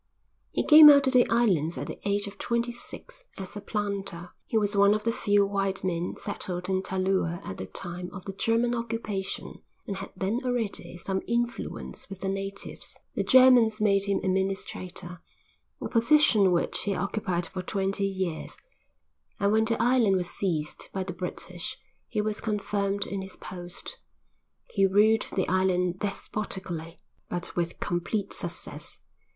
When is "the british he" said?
21.03-22.21